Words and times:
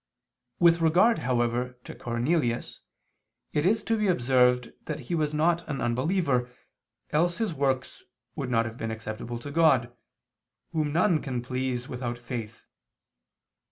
With 0.59 0.81
regard, 0.81 1.19
however, 1.19 1.77
to 1.83 1.93
Cornelius, 1.93 2.79
it 3.53 3.67
is 3.67 3.83
to 3.83 3.95
be 3.95 4.07
observed 4.07 4.71
that 4.85 5.01
he 5.01 5.13
was 5.13 5.31
not 5.31 5.61
an 5.69 5.79
unbeliever, 5.79 6.49
else 7.11 7.37
his 7.37 7.53
works 7.53 8.01
would 8.35 8.49
not 8.49 8.65
have 8.65 8.77
been 8.77 8.89
acceptable 8.89 9.37
to 9.37 9.51
God, 9.51 9.95
whom 10.71 10.91
none 10.91 11.21
can 11.21 11.43
please 11.43 11.87
without 11.87 12.17
faith. 12.17 12.65